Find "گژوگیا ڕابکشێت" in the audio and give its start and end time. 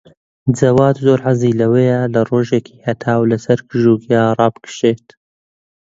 3.69-5.05